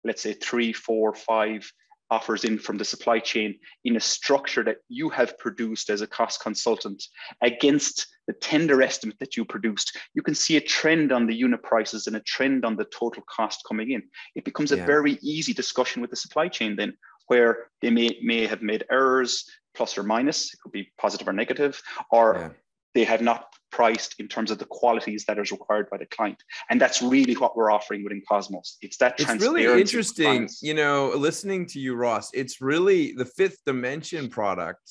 let's 0.04 0.22
say, 0.22 0.34
three, 0.34 0.72
four, 0.72 1.14
five 1.14 1.70
offers 2.10 2.44
in 2.44 2.58
from 2.58 2.78
the 2.78 2.84
supply 2.84 3.18
chain 3.18 3.58
in 3.84 3.96
a 3.96 4.00
structure 4.00 4.64
that 4.64 4.78
you 4.88 5.10
have 5.10 5.38
produced 5.38 5.90
as 5.90 6.00
a 6.00 6.06
cost 6.06 6.40
consultant 6.40 7.02
against 7.42 8.06
the 8.26 8.32
tender 8.32 8.82
estimate 8.82 9.18
that 9.18 9.36
you 9.36 9.44
produced, 9.44 9.96
you 10.14 10.22
can 10.22 10.34
see 10.34 10.56
a 10.56 10.60
trend 10.60 11.12
on 11.12 11.26
the 11.26 11.34
unit 11.34 11.62
prices 11.62 12.06
and 12.06 12.16
a 12.16 12.20
trend 12.20 12.64
on 12.64 12.76
the 12.76 12.86
total 12.86 13.22
cost 13.28 13.62
coming 13.68 13.90
in. 13.90 14.02
It 14.34 14.44
becomes 14.44 14.72
a 14.72 14.76
very 14.76 15.18
easy 15.22 15.52
discussion 15.52 16.00
with 16.00 16.10
the 16.10 16.16
supply 16.16 16.48
chain 16.48 16.76
then, 16.76 16.96
where 17.26 17.66
they 17.82 17.90
may, 17.90 18.18
may 18.22 18.46
have 18.46 18.62
made 18.62 18.84
errors, 18.90 19.44
plus 19.74 19.98
or 19.98 20.02
minus, 20.02 20.52
it 20.52 20.60
could 20.62 20.72
be 20.72 20.90
positive 20.98 21.28
or 21.28 21.32
negative, 21.34 21.80
or 22.10 22.36
yeah 22.36 22.48
they 22.94 23.04
have 23.04 23.22
not 23.22 23.46
priced 23.78 24.18
in 24.18 24.26
terms 24.26 24.50
of 24.50 24.58
the 24.58 24.64
qualities 24.64 25.24
that 25.26 25.38
is 25.38 25.52
required 25.52 25.88
by 25.88 25.96
the 25.96 26.06
client. 26.06 26.42
And 26.68 26.80
that's 26.80 27.00
really 27.00 27.34
what 27.34 27.56
we're 27.56 27.70
offering 27.70 28.02
within 28.02 28.22
Cosmos. 28.28 28.76
It's 28.82 28.96
that 28.96 29.14
It's 29.20 29.40
really 29.40 29.66
interesting, 29.66 30.48
you 30.60 30.74
know, 30.74 31.12
listening 31.14 31.64
to 31.66 31.78
you, 31.78 31.94
Ross, 31.94 32.28
it's 32.34 32.60
really 32.60 33.12
the 33.12 33.24
fifth 33.24 33.58
dimension 33.64 34.28
product 34.28 34.82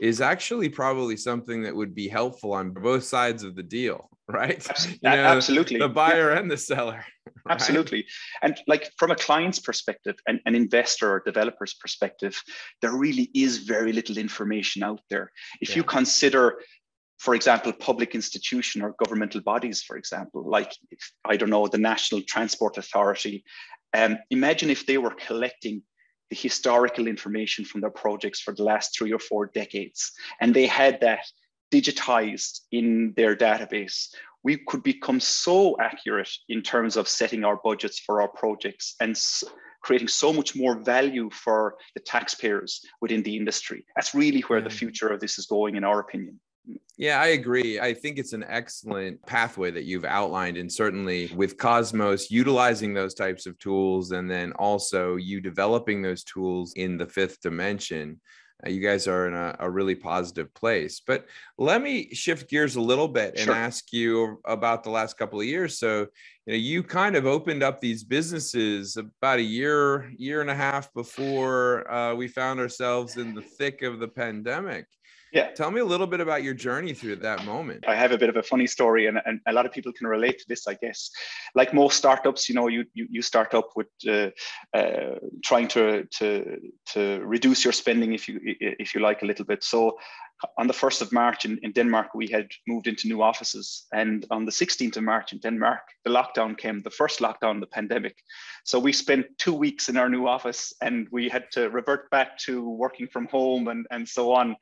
is 0.00 0.20
actually 0.20 0.68
probably 0.68 1.16
something 1.16 1.62
that 1.62 1.76
would 1.76 1.94
be 1.94 2.08
helpful 2.08 2.52
on 2.52 2.72
both 2.72 3.04
sides 3.04 3.44
of 3.44 3.54
the 3.54 3.62
deal, 3.62 4.10
right? 4.28 4.68
Absolutely. 4.68 5.10
You 5.10 5.16
know, 5.16 5.24
Absolutely. 5.36 5.78
The 5.78 5.88
buyer 5.88 6.32
yeah. 6.32 6.40
and 6.40 6.50
the 6.50 6.56
seller. 6.56 7.04
Right? 7.44 7.54
Absolutely. 7.54 8.06
And 8.42 8.56
like 8.68 8.92
from 8.98 9.10
a 9.10 9.16
client's 9.16 9.58
perspective, 9.58 10.14
and 10.28 10.40
an 10.46 10.54
investor 10.54 11.10
or 11.10 11.22
developer's 11.26 11.74
perspective, 11.74 12.40
there 12.80 12.92
really 12.92 13.30
is 13.34 13.58
very 13.58 13.92
little 13.92 14.16
information 14.16 14.84
out 14.84 15.00
there. 15.10 15.32
If 15.60 15.70
yeah. 15.70 15.76
you 15.78 15.82
consider 15.82 16.58
for 17.22 17.36
example, 17.36 17.72
public 17.72 18.16
institution 18.16 18.82
or 18.82 18.96
governmental 18.98 19.40
bodies, 19.40 19.80
for 19.80 19.96
example, 19.96 20.42
like, 20.44 20.72
I 21.24 21.36
don't 21.36 21.50
know, 21.50 21.68
the 21.68 21.78
National 21.78 22.20
Transport 22.22 22.78
Authority. 22.78 23.44
Um, 23.94 24.18
imagine 24.30 24.70
if 24.70 24.86
they 24.86 24.98
were 24.98 25.14
collecting 25.14 25.84
the 26.30 26.34
historical 26.34 27.06
information 27.06 27.64
from 27.64 27.80
their 27.80 27.92
projects 27.92 28.40
for 28.40 28.52
the 28.52 28.64
last 28.64 28.98
three 28.98 29.12
or 29.12 29.20
four 29.20 29.46
decades, 29.54 30.10
and 30.40 30.52
they 30.52 30.66
had 30.66 31.00
that 31.02 31.24
digitized 31.72 32.62
in 32.72 33.14
their 33.16 33.36
database. 33.36 34.08
We 34.42 34.56
could 34.56 34.82
become 34.82 35.20
so 35.20 35.76
accurate 35.80 36.32
in 36.48 36.60
terms 36.60 36.96
of 36.96 37.06
setting 37.06 37.44
our 37.44 37.60
budgets 37.62 38.00
for 38.00 38.20
our 38.20 38.32
projects 38.42 38.96
and 38.98 39.16
creating 39.80 40.08
so 40.08 40.32
much 40.32 40.56
more 40.56 40.74
value 40.80 41.30
for 41.30 41.76
the 41.94 42.00
taxpayers 42.00 42.80
within 43.00 43.22
the 43.22 43.36
industry. 43.36 43.84
That's 43.94 44.12
really 44.12 44.40
where 44.40 44.60
the 44.60 44.70
future 44.70 45.06
of 45.06 45.20
this 45.20 45.38
is 45.38 45.46
going, 45.46 45.76
in 45.76 45.84
our 45.84 46.00
opinion. 46.00 46.40
Yeah, 46.98 47.20
I 47.20 47.28
agree. 47.28 47.80
I 47.80 47.94
think 47.94 48.18
it's 48.18 48.32
an 48.32 48.44
excellent 48.46 49.24
pathway 49.26 49.70
that 49.72 49.84
you've 49.84 50.04
outlined. 50.04 50.56
And 50.56 50.70
certainly 50.70 51.32
with 51.34 51.56
Cosmos, 51.56 52.30
utilizing 52.30 52.94
those 52.94 53.14
types 53.14 53.46
of 53.46 53.58
tools 53.58 54.12
and 54.12 54.30
then 54.30 54.52
also 54.52 55.16
you 55.16 55.40
developing 55.40 56.02
those 56.02 56.22
tools 56.22 56.74
in 56.74 56.98
the 56.98 57.06
fifth 57.06 57.40
dimension. 57.40 58.20
Uh, 58.64 58.70
you 58.70 58.80
guys 58.80 59.08
are 59.08 59.26
in 59.26 59.34
a, 59.34 59.56
a, 59.58 59.68
really 59.68 59.96
positive 59.96 60.54
place. 60.54 61.00
But 61.04 61.26
let 61.58 61.82
me 61.82 62.14
shift 62.14 62.48
gears 62.48 62.76
a 62.76 62.80
little 62.80 63.08
bit 63.08 63.34
and 63.36 63.46
sure. 63.46 63.54
ask 63.54 63.92
you 63.92 64.40
about 64.44 64.84
the 64.84 64.90
last 64.90 65.18
couple 65.18 65.40
of 65.40 65.46
years. 65.46 65.78
So, 65.78 66.06
you 66.46 66.52
know, 66.52 66.58
you 66.58 66.84
kind 66.84 67.16
of 67.16 67.26
opened 67.26 67.64
up 67.64 67.80
these 67.80 68.04
businesses 68.04 68.96
about 68.96 69.40
a 69.40 69.42
year, 69.42 70.12
year 70.16 70.40
and 70.40 70.50
a 70.50 70.54
half 70.54 70.92
before 70.94 71.90
uh, 71.90 72.14
we 72.14 72.28
found 72.28 72.60
ourselves 72.60 73.16
in 73.16 73.34
the 73.34 73.42
thick 73.42 73.82
of 73.82 73.98
the 73.98 74.06
pandemic. 74.06 74.86
Yeah. 75.32 75.50
Tell 75.52 75.70
me 75.70 75.80
a 75.80 75.84
little 75.84 76.06
bit 76.06 76.20
about 76.20 76.42
your 76.42 76.52
journey 76.52 76.92
through 76.92 77.16
that 77.16 77.44
moment. 77.46 77.84
I 77.88 77.94
have 77.94 78.12
a 78.12 78.18
bit 78.18 78.28
of 78.28 78.36
a 78.36 78.42
funny 78.42 78.66
story, 78.66 79.06
and, 79.06 79.18
and 79.24 79.40
a 79.46 79.52
lot 79.52 79.64
of 79.64 79.72
people 79.72 79.90
can 79.92 80.06
relate 80.06 80.38
to 80.40 80.44
this, 80.46 80.68
I 80.68 80.74
guess. 80.74 81.10
Like 81.54 81.72
most 81.72 81.96
startups, 81.96 82.50
you 82.50 82.54
know, 82.54 82.68
you 82.68 82.84
you, 82.92 83.06
you 83.10 83.22
start 83.22 83.54
up 83.54 83.70
with 83.74 83.86
uh, 84.06 84.28
uh, 84.74 85.18
trying 85.42 85.68
to 85.68 86.04
to 86.18 86.58
to 86.92 87.22
reduce 87.24 87.64
your 87.64 87.72
spending, 87.72 88.12
if 88.12 88.28
you 88.28 88.40
if 88.42 88.94
you 88.94 89.00
like, 89.00 89.22
a 89.22 89.26
little 89.26 89.46
bit. 89.46 89.64
So 89.64 89.98
on 90.58 90.66
the 90.66 90.72
1st 90.72 91.02
of 91.02 91.12
March 91.12 91.44
in, 91.44 91.58
in 91.62 91.72
Denmark, 91.72 92.14
we 92.14 92.28
had 92.28 92.48
moved 92.66 92.86
into 92.86 93.08
new 93.08 93.22
offices. 93.22 93.86
And 93.92 94.26
on 94.30 94.44
the 94.44 94.50
16th 94.50 94.96
of 94.96 95.02
March 95.04 95.32
in 95.32 95.38
Denmark, 95.38 95.80
the 96.04 96.10
lockdown 96.10 96.56
came, 96.56 96.82
the 96.82 96.90
first 96.90 97.20
lockdown, 97.20 97.56
of 97.56 97.60
the 97.60 97.66
pandemic. 97.66 98.16
So 98.64 98.78
we 98.78 98.92
spent 98.92 99.26
two 99.38 99.52
weeks 99.52 99.88
in 99.88 99.96
our 99.96 100.08
new 100.08 100.26
office 100.26 100.72
and 100.80 101.08
we 101.10 101.28
had 101.28 101.50
to 101.52 101.70
revert 101.70 102.10
back 102.10 102.38
to 102.38 102.68
working 102.68 103.08
from 103.08 103.26
home 103.26 103.68
and, 103.68 103.86
and 103.90 104.08
so 104.08 104.32
on 104.32 104.56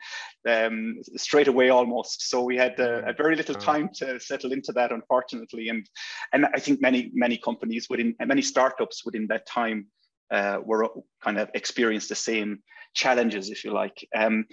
um, 0.48 0.96
straight 1.16 1.48
away 1.48 1.70
almost. 1.70 2.28
So 2.28 2.42
we 2.42 2.56
had 2.56 2.78
uh, 2.78 3.02
a 3.06 3.12
very 3.12 3.36
little 3.36 3.54
time 3.54 3.90
to 3.94 4.18
settle 4.20 4.52
into 4.52 4.72
that, 4.72 4.92
unfortunately. 4.92 5.68
And, 5.68 5.88
and 6.32 6.46
I 6.54 6.60
think 6.60 6.80
many, 6.80 7.10
many 7.14 7.38
companies 7.38 7.88
within, 7.88 8.14
many 8.24 8.42
startups 8.42 9.04
within 9.04 9.26
that 9.28 9.46
time 9.46 9.86
uh, 10.30 10.58
were 10.64 10.88
kind 11.22 11.38
of 11.38 11.50
experienced 11.54 12.08
the 12.08 12.14
same 12.14 12.62
challenges, 12.94 13.50
if 13.50 13.64
you 13.64 13.72
like. 13.72 14.06
Um, 14.14 14.46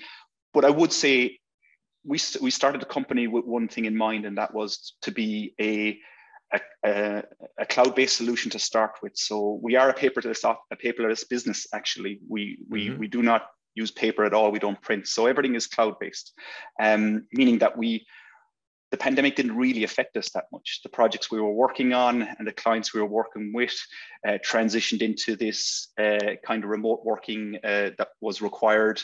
but 0.57 0.65
I 0.65 0.71
would 0.71 0.91
say 0.91 1.37
we, 2.03 2.19
we 2.41 2.49
started 2.49 2.81
the 2.81 2.87
company 2.87 3.27
with 3.27 3.45
one 3.45 3.67
thing 3.67 3.85
in 3.85 3.95
mind, 3.95 4.25
and 4.25 4.39
that 4.39 4.55
was 4.55 4.95
to 5.03 5.11
be 5.11 5.53
a 5.61 5.99
a, 6.83 7.23
a, 7.59 7.65
cloud-based 7.67 8.17
solution 8.17 8.49
to 8.51 8.57
start 8.57 8.93
with. 9.03 9.11
So 9.15 9.59
we 9.61 9.75
are 9.75 9.89
a 9.89 9.93
paperless 9.93 10.43
a 10.45 10.75
paperless 10.77 11.29
business. 11.29 11.67
Actually, 11.75 12.21
we 12.27 12.57
we 12.67 12.87
mm-hmm. 12.87 12.99
we 13.01 13.07
do 13.07 13.21
not 13.21 13.43
use 13.75 13.91
paper 13.91 14.23
at 14.25 14.33
all. 14.33 14.49
We 14.51 14.57
don't 14.57 14.81
print. 14.81 15.07
So 15.07 15.27
everything 15.27 15.53
is 15.53 15.67
cloud-based, 15.67 16.33
um, 16.81 17.27
meaning 17.33 17.59
that 17.59 17.77
we 17.77 18.07
the 18.89 18.97
pandemic 18.97 19.35
didn't 19.35 19.57
really 19.57 19.83
affect 19.83 20.17
us 20.17 20.31
that 20.31 20.45
much. 20.51 20.79
The 20.81 20.89
projects 20.89 21.29
we 21.29 21.39
were 21.39 21.53
working 21.53 21.93
on 21.93 22.23
and 22.23 22.47
the 22.47 22.53
clients 22.63 22.95
we 22.95 23.01
were 23.01 23.13
working 23.21 23.51
with 23.53 23.77
uh, 24.27 24.39
transitioned 24.43 25.03
into 25.03 25.35
this 25.35 25.89
uh, 25.99 26.35
kind 26.43 26.63
of 26.63 26.71
remote 26.71 27.01
working 27.03 27.59
uh, 27.63 27.91
that 27.99 28.09
was 28.21 28.41
required. 28.41 28.99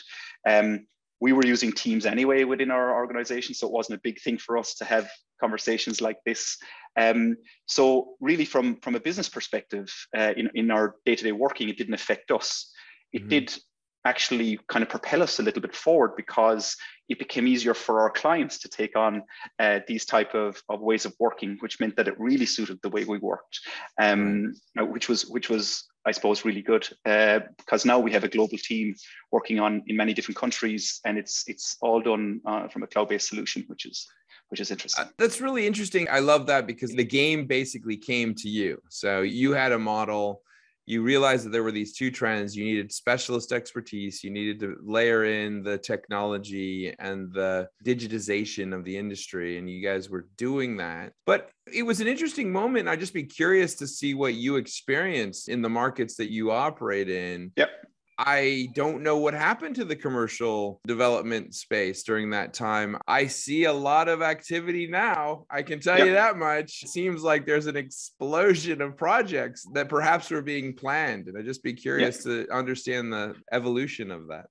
Um, 0.48 0.86
we 1.24 1.32
were 1.32 1.46
using 1.46 1.72
Teams 1.72 2.04
anyway 2.04 2.44
within 2.44 2.70
our 2.70 2.94
organization, 2.94 3.54
so 3.54 3.66
it 3.66 3.72
wasn't 3.72 3.98
a 3.98 4.02
big 4.02 4.20
thing 4.20 4.36
for 4.36 4.58
us 4.58 4.74
to 4.74 4.84
have 4.84 5.08
conversations 5.40 6.02
like 6.02 6.18
this. 6.26 6.58
Um, 6.98 7.36
so 7.64 8.16
really, 8.20 8.44
from 8.44 8.76
from 8.84 8.94
a 8.94 9.00
business 9.00 9.30
perspective, 9.30 9.88
uh, 10.14 10.34
in 10.36 10.50
in 10.54 10.70
our 10.70 10.96
day 11.06 11.16
to 11.16 11.24
day 11.24 11.32
working, 11.32 11.70
it 11.70 11.78
didn't 11.78 11.94
affect 11.94 12.30
us. 12.30 12.70
It 13.10 13.20
mm-hmm. 13.20 13.28
did 13.30 13.58
actually 14.04 14.60
kind 14.68 14.82
of 14.82 14.90
propel 14.90 15.22
us 15.22 15.38
a 15.38 15.42
little 15.42 15.62
bit 15.62 15.74
forward 15.74 16.12
because 16.14 16.76
it 17.08 17.18
became 17.18 17.46
easier 17.46 17.72
for 17.72 18.02
our 18.02 18.10
clients 18.10 18.58
to 18.58 18.68
take 18.68 18.94
on 18.94 19.22
uh, 19.58 19.80
these 19.88 20.04
type 20.04 20.34
of, 20.34 20.62
of 20.68 20.82
ways 20.82 21.06
of 21.06 21.14
working 21.18 21.56
which 21.60 21.80
meant 21.80 21.96
that 21.96 22.06
it 22.06 22.20
really 22.20 22.44
suited 22.44 22.78
the 22.82 22.90
way 22.90 23.04
we 23.06 23.16
worked 23.16 23.60
um, 23.98 24.52
which 24.76 25.08
was 25.08 25.24
which 25.36 25.48
was 25.48 25.84
I 26.06 26.12
suppose, 26.12 26.44
really 26.44 26.62
good 26.62 26.86
uh, 27.06 27.40
because 27.56 27.84
now 27.84 27.98
we 27.98 28.12
have 28.12 28.24
a 28.24 28.28
global 28.28 28.58
team 28.58 28.94
working 29.32 29.58
on 29.58 29.82
in 29.86 29.96
many 29.96 30.12
different 30.12 30.36
countries, 30.36 31.00
and 31.04 31.16
it's 31.18 31.44
it's 31.46 31.76
all 31.80 32.00
done 32.00 32.40
uh, 32.44 32.68
from 32.68 32.82
a 32.82 32.86
cloud-based 32.86 33.28
solution, 33.28 33.64
which 33.68 33.86
is 33.86 34.06
which 34.48 34.60
is 34.60 34.70
interesting. 34.70 35.04
Uh, 35.04 35.08
that's 35.18 35.40
really 35.40 35.66
interesting. 35.66 36.06
I 36.10 36.18
love 36.18 36.46
that 36.46 36.66
because 36.66 36.92
the 36.92 37.04
game 37.04 37.46
basically 37.46 37.96
came 37.96 38.34
to 38.36 38.48
you. 38.48 38.80
So 38.88 39.22
you 39.22 39.52
had 39.52 39.72
a 39.72 39.78
model 39.78 40.42
you 40.86 41.02
realized 41.02 41.46
that 41.46 41.50
there 41.50 41.62
were 41.62 41.72
these 41.72 41.96
two 41.96 42.10
trends. 42.10 42.56
You 42.56 42.64
needed 42.64 42.92
specialist 42.92 43.52
expertise 43.52 44.22
you 44.22 44.30
needed 44.30 44.60
to 44.60 44.76
layer 44.82 45.24
in 45.24 45.62
the 45.62 45.78
technology 45.78 46.94
and 46.98 47.32
the 47.32 47.68
digitization 47.84 48.74
of 48.74 48.84
the 48.84 48.96
industry 48.96 49.58
and 49.58 49.68
you 49.68 49.82
guys 49.82 50.10
were 50.10 50.28
doing 50.36 50.76
that. 50.78 51.12
But 51.26 51.50
it 51.72 51.82
was 51.82 52.00
an 52.00 52.06
interesting 52.06 52.52
moment. 52.52 52.88
I'd 52.88 53.00
just 53.00 53.14
be 53.14 53.24
curious 53.24 53.74
to 53.76 53.86
see 53.86 54.14
what 54.14 54.34
you 54.34 54.56
experienced 54.56 55.48
in 55.48 55.62
the 55.62 55.68
markets 55.68 56.16
that 56.16 56.30
you 56.30 56.50
operate 56.50 57.08
in. 57.08 57.52
Yep 57.56 57.70
I 58.18 58.68
don't 58.74 59.02
know 59.02 59.18
what 59.18 59.34
happened 59.34 59.76
to 59.76 59.84
the 59.84 59.96
commercial 59.96 60.80
development 60.86 61.54
space 61.54 62.02
during 62.02 62.30
that 62.30 62.54
time. 62.54 62.96
I 63.08 63.26
see 63.26 63.64
a 63.64 63.72
lot 63.72 64.08
of 64.08 64.22
activity 64.22 64.86
now. 64.86 65.46
I 65.50 65.62
can 65.62 65.80
tell 65.80 65.98
yep. 65.98 66.06
you 66.06 66.12
that 66.14 66.36
much. 66.36 66.82
It 66.84 66.88
seems 66.88 67.22
like 67.22 67.46
there's 67.46 67.66
an 67.66 67.76
explosion 67.76 68.80
of 68.80 68.96
projects 68.96 69.66
that 69.74 69.88
perhaps 69.88 70.30
were 70.30 70.42
being 70.42 70.74
planned. 70.74 71.28
And 71.28 71.36
I'd 71.36 71.44
just 71.44 71.62
be 71.62 71.72
curious 71.72 72.24
yep. 72.24 72.46
to 72.46 72.54
understand 72.54 73.12
the 73.12 73.34
evolution 73.52 74.10
of 74.10 74.28
that. 74.28 74.46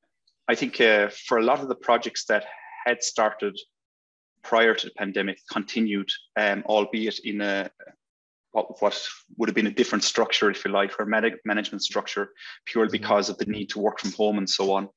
I 0.48 0.56
think 0.56 0.82
uh, 0.82 1.10
for 1.28 1.38
a 1.38 1.44
lot 1.44 1.62
of 1.62 1.70
the 1.70 1.76
projects 1.76 2.26
that 2.26 2.46
had 2.86 3.02
started 3.02 3.58
prior 4.44 4.74
to 4.74 4.88
the 4.88 4.94
pandemic 4.98 5.40
continued, 5.50 6.10
um, 6.36 6.64
albeit 6.66 7.20
in 7.20 7.40
a, 7.40 7.70
what, 8.54 8.82
what 8.82 9.08
would 9.38 9.50
have 9.50 9.56
been 9.56 9.68
a 9.68 9.72
different 9.72 10.04
structure, 10.04 10.50
if 10.50 10.64
you 10.64 10.72
like, 10.72 10.94
or 11.00 11.06
management 11.06 11.84
structure, 11.84 12.30
purely 12.66 12.88
mm-hmm. 12.88 13.04
because 13.04 13.30
of 13.30 13.38
the 13.38 13.46
need 13.46 13.70
to 13.72 13.80
work 13.80 14.00
from 14.00 14.14
home 14.14 14.38
and 14.38 14.50
so 14.50 14.72
on. 14.72 14.88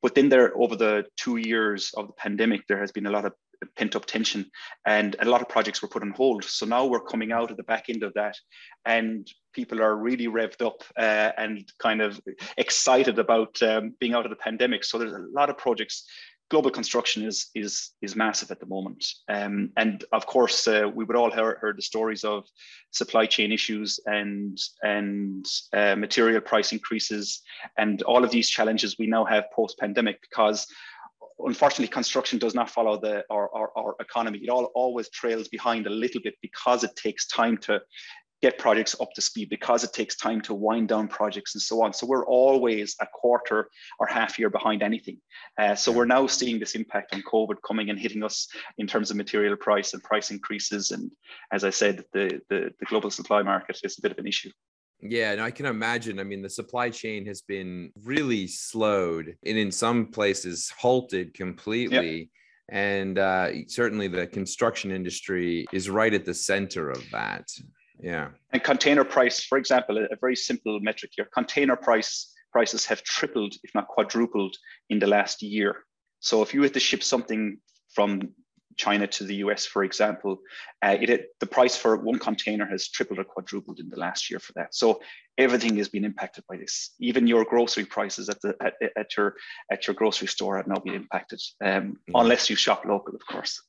But 0.00 0.14
then 0.14 0.30
there, 0.30 0.56
over 0.56 0.76
the 0.76 1.04
two 1.16 1.36
years 1.36 1.90
of 1.96 2.06
the 2.06 2.14
pandemic, 2.14 2.66
there 2.66 2.80
has 2.80 2.92
been 2.92 3.06
a 3.06 3.10
lot 3.10 3.26
of 3.26 3.34
pent 3.76 3.94
up 3.94 4.06
tension 4.06 4.50
and 4.86 5.16
a 5.20 5.24
lot 5.26 5.42
of 5.42 5.48
projects 5.48 5.82
were 5.82 5.88
put 5.88 6.02
on 6.02 6.12
hold. 6.12 6.44
So 6.44 6.64
now 6.64 6.86
we're 6.86 7.04
coming 7.04 7.32
out 7.32 7.50
of 7.50 7.56
the 7.56 7.62
back 7.64 7.90
end 7.90 8.02
of 8.02 8.14
that 8.14 8.36
and 8.86 9.28
people 9.52 9.82
are 9.82 9.96
really 9.96 10.28
revved 10.28 10.64
up 10.64 10.82
uh, 10.96 11.32
and 11.36 11.70
kind 11.78 12.00
of 12.00 12.20
excited 12.56 13.18
about 13.18 13.60
um, 13.62 13.94
being 14.00 14.14
out 14.14 14.24
of 14.24 14.30
the 14.30 14.36
pandemic. 14.36 14.84
So 14.84 14.98
there's 14.98 15.12
a 15.12 15.26
lot 15.32 15.50
of 15.50 15.58
projects 15.58 16.06
global 16.50 16.70
construction 16.70 17.24
is 17.24 17.50
is 17.54 17.92
is 18.02 18.16
massive 18.16 18.50
at 18.50 18.60
the 18.60 18.66
moment, 18.66 19.04
um, 19.28 19.70
and 19.76 20.04
of 20.12 20.26
course 20.26 20.66
uh, 20.68 20.90
we 20.94 21.04
would 21.04 21.16
all 21.16 21.30
heard, 21.30 21.58
heard 21.58 21.78
the 21.78 21.82
stories 21.82 22.24
of 22.24 22.44
supply 22.90 23.24
chain 23.26 23.52
issues 23.52 23.98
and 24.06 24.58
and 24.82 25.46
uh, 25.72 25.96
material 25.96 26.40
price 26.40 26.72
increases 26.72 27.42
and 27.78 28.02
all 28.02 28.24
of 28.24 28.30
these 28.30 28.50
challenges 28.50 28.96
we 28.98 29.06
now 29.06 29.24
have 29.24 29.44
post 29.52 29.78
pandemic 29.78 30.20
because 30.20 30.66
unfortunately 31.46 31.88
construction 31.88 32.38
does 32.38 32.54
not 32.54 32.70
follow 32.70 32.98
the 33.00 33.24
our, 33.30 33.48
our, 33.54 33.70
our, 33.76 33.94
economy. 34.00 34.38
It 34.42 34.50
all 34.50 34.66
always 34.74 35.08
trails 35.10 35.48
behind 35.48 35.86
a 35.86 35.90
little 35.90 36.20
bit 36.20 36.34
because 36.42 36.84
it 36.84 36.94
takes 36.96 37.26
time 37.26 37.56
to 37.58 37.80
get 38.42 38.58
projects 38.58 38.96
up 39.00 39.12
to 39.14 39.20
speed 39.20 39.50
because 39.50 39.84
it 39.84 39.92
takes 39.92 40.16
time 40.16 40.40
to 40.40 40.54
wind 40.54 40.88
down 40.88 41.08
projects 41.08 41.54
and 41.54 41.62
so 41.62 41.82
on. 41.82 41.92
So 41.92 42.06
we're 42.06 42.26
always 42.26 42.96
a 43.00 43.06
quarter 43.06 43.68
or 43.98 44.06
half 44.06 44.38
year 44.38 44.50
behind 44.50 44.82
anything. 44.82 45.18
Uh, 45.58 45.74
so 45.74 45.92
we're 45.92 46.06
now 46.06 46.26
seeing 46.26 46.58
this 46.58 46.74
impact 46.74 47.14
on 47.14 47.22
COVID 47.22 47.56
coming 47.66 47.90
and 47.90 47.98
hitting 47.98 48.24
us 48.24 48.48
in 48.78 48.86
terms 48.86 49.10
of 49.10 49.16
material 49.16 49.56
price 49.56 49.92
and 49.92 50.02
price 50.02 50.30
increases. 50.30 50.90
And 50.90 51.10
as 51.52 51.64
I 51.64 51.70
said, 51.70 52.04
the, 52.12 52.40
the, 52.48 52.72
the 52.78 52.86
global 52.86 53.10
supply 53.10 53.42
market 53.42 53.78
is 53.82 53.98
a 53.98 54.02
bit 54.02 54.12
of 54.12 54.18
an 54.18 54.26
issue. 54.26 54.50
Yeah, 55.02 55.32
and 55.32 55.40
I 55.40 55.50
can 55.50 55.66
imagine. 55.66 56.18
I 56.18 56.24
mean, 56.24 56.42
the 56.42 56.50
supply 56.50 56.90
chain 56.90 57.24
has 57.26 57.40
been 57.40 57.90
really 58.04 58.46
slowed 58.46 59.34
and 59.44 59.56
in 59.56 59.72
some 59.72 60.06
places 60.06 60.72
halted 60.78 61.34
completely. 61.34 62.18
Yep. 62.18 62.28
And 62.72 63.18
uh, 63.18 63.66
certainly 63.66 64.06
the 64.06 64.26
construction 64.28 64.92
industry 64.92 65.66
is 65.72 65.90
right 65.90 66.14
at 66.14 66.24
the 66.24 66.34
center 66.34 66.88
of 66.88 67.02
that. 67.10 67.50
Yeah. 68.02 68.28
And 68.52 68.62
container 68.62 69.04
price, 69.04 69.44
for 69.44 69.58
example, 69.58 69.98
a 69.98 70.16
very 70.20 70.36
simple 70.36 70.80
metric 70.80 71.12
here, 71.14 71.28
container 71.32 71.76
price 71.76 72.32
prices 72.52 72.84
have 72.86 73.02
tripled, 73.04 73.54
if 73.62 73.74
not 73.74 73.88
quadrupled, 73.88 74.56
in 74.88 74.98
the 74.98 75.06
last 75.06 75.42
year. 75.42 75.84
So 76.20 76.42
if 76.42 76.52
you 76.52 76.62
had 76.62 76.74
to 76.74 76.80
ship 76.80 77.02
something 77.02 77.58
from 77.94 78.30
China 78.76 79.06
to 79.06 79.24
the 79.24 79.36
US, 79.36 79.66
for 79.66 79.84
example, 79.84 80.40
uh, 80.82 80.96
it, 81.00 81.28
the 81.38 81.46
price 81.46 81.76
for 81.76 81.96
one 81.96 82.18
container 82.18 82.66
has 82.66 82.88
tripled 82.88 83.18
or 83.18 83.24
quadrupled 83.24 83.78
in 83.78 83.88
the 83.88 83.98
last 83.98 84.30
year 84.30 84.40
for 84.40 84.52
that. 84.54 84.74
So 84.74 85.00
everything 85.38 85.76
has 85.76 85.88
been 85.88 86.04
impacted 86.04 86.44
by 86.48 86.56
this. 86.56 86.94
Even 86.98 87.26
your 87.26 87.44
grocery 87.44 87.84
prices 87.84 88.28
at 88.28 88.40
the 88.40 88.56
at, 88.60 88.74
at 88.96 89.16
your 89.16 89.34
at 89.70 89.86
your 89.86 89.94
grocery 89.94 90.28
store 90.28 90.56
have 90.56 90.66
now 90.66 90.80
been 90.84 90.94
impacted, 90.94 91.40
um, 91.62 91.98
mm. 92.08 92.20
unless 92.20 92.48
you 92.48 92.56
shop 92.56 92.84
local, 92.84 93.14
of 93.14 93.22
course. 93.26 93.62